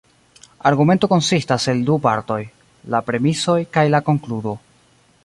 [0.69, 2.39] Argumento konsistas el du partoj:
[2.95, 4.57] la premisoj kaj la konkludo.